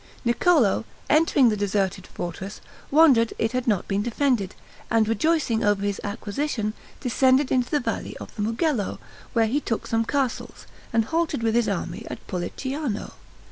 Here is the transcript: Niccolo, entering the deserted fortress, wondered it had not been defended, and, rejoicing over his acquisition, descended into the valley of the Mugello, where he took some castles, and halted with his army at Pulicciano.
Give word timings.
Niccolo, 0.25 0.83
entering 1.11 1.49
the 1.49 1.55
deserted 1.55 2.07
fortress, 2.07 2.59
wondered 2.89 3.33
it 3.37 3.51
had 3.51 3.67
not 3.67 3.87
been 3.87 4.01
defended, 4.01 4.55
and, 4.89 5.07
rejoicing 5.07 5.63
over 5.63 5.83
his 5.83 6.01
acquisition, 6.03 6.73
descended 6.99 7.51
into 7.51 7.69
the 7.69 7.79
valley 7.79 8.17
of 8.17 8.33
the 8.35 8.41
Mugello, 8.41 8.97
where 9.33 9.45
he 9.45 9.61
took 9.61 9.85
some 9.85 10.03
castles, 10.03 10.65
and 10.91 11.05
halted 11.05 11.43
with 11.43 11.53
his 11.53 11.69
army 11.69 12.03
at 12.09 12.17
Pulicciano. 12.25 13.11